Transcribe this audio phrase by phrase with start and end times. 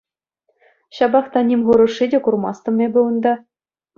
[0.99, 3.33] Ҫапах та ним хӑрушши те курмастӑм эпӗ унта.